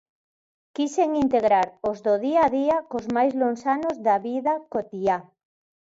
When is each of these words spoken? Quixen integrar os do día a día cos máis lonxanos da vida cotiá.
Quixen 0.75 1.09
integrar 1.23 1.67
os 1.89 1.97
do 2.05 2.15
día 2.25 2.41
a 2.47 2.49
día 2.59 2.77
cos 2.89 3.05
máis 3.15 3.33
lonxanos 3.41 3.95
da 4.05 4.15
vida 4.29 4.53
cotiá. 4.73 5.17